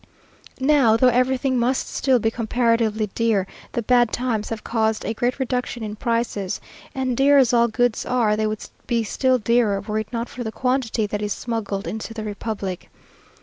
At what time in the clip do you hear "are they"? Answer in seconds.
8.03-8.47